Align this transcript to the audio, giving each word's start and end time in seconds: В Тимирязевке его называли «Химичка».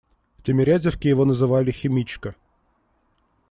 В 0.39 0.43
Тимирязевке 0.43 1.09
его 1.09 1.25
называли 1.25 1.69
«Химичка». 1.69 2.33